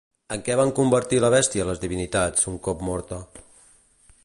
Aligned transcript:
En 0.35 0.39
què 0.45 0.53
van 0.59 0.71
convertir 0.79 1.19
la 1.25 1.29
bèstia 1.35 1.67
les 1.69 1.83
divinitats, 1.85 2.49
un 2.53 2.59
cop 2.69 2.81
morta? 2.91 3.23